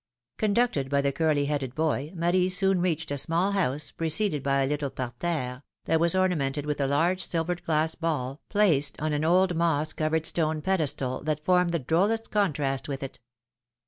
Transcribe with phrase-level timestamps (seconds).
[0.39, 4.65] Conducted by the curly headed boy, Marie soon reached a small house, preceded by a
[4.65, 9.55] little parterre, that was ornamented with a large silvered glass ball, placed on an old
[9.55, 13.19] moss covered stone pedestal, that formed the drollest contrast with it.